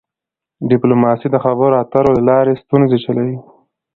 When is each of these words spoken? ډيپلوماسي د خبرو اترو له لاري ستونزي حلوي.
ډيپلوماسي 0.69 1.27
د 1.31 1.35
خبرو 1.43 1.79
اترو 1.83 2.13
له 2.17 2.21
لاري 2.29 2.53
ستونزي 2.63 2.97
حلوي. 3.05 3.37